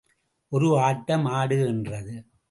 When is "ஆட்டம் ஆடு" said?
0.79-1.57